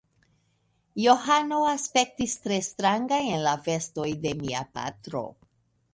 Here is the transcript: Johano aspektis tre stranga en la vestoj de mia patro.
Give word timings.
Johano 1.03 1.59
aspektis 1.73 2.33
tre 2.47 2.59
stranga 2.69 3.21
en 3.35 3.45
la 3.49 3.53
vestoj 3.69 4.09
de 4.25 4.37
mia 4.45 4.65
patro. 4.79 5.27